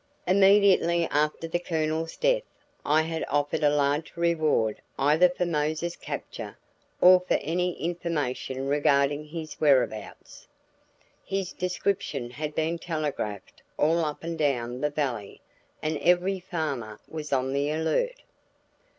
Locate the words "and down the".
14.23-14.89